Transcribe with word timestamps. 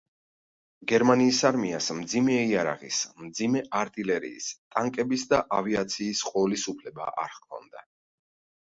გერმანიის 0.91 1.41
არმიას 1.49 1.89
მძიმე 1.97 2.37
იარაღის, 2.53 3.03
მძიმე 3.27 3.63
არტილერიის, 3.83 4.51
ტანკების 4.73 5.29
და 5.35 5.45
ავიაციის 5.61 6.27
ყოლის 6.33 6.67
უფლება 6.75 7.17
არ 7.29 7.35
ჰქონდა. 7.39 7.89